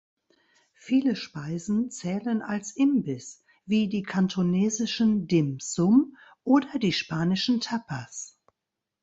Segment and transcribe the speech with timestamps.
[0.73, 8.39] Viele Speisen zählen als Imbiss wie die kantonesischen "Dim Sum" oder die spanischen Tapas.